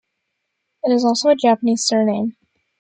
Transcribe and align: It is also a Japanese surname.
It 0.81 0.91
is 0.91 1.05
also 1.05 1.29
a 1.29 1.35
Japanese 1.35 1.85
surname. 1.85 2.35